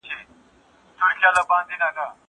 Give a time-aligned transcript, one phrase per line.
[1.21, 2.11] زه لوښي نه وچوم؟!